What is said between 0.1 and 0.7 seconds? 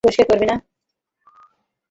করবি না?